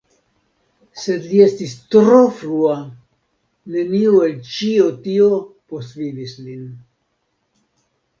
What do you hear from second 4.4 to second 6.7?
ĉio tio postvivis lin.